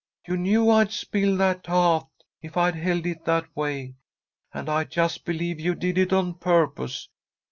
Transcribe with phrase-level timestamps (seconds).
[0.27, 2.07] You knew I'd spill that taht
[2.41, 3.93] if I held it that way,
[4.51, 7.07] and I just believe you did it on purpose.